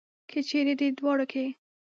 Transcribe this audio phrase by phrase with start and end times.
[0.29, 1.45] که چېرې دې دواړو کې.